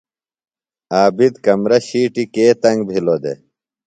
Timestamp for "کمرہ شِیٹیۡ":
1.45-2.29